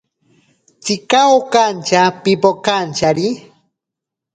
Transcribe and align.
Tsika 0.83 1.21
okantya 1.37 2.01
pipokantyari. 2.23 3.27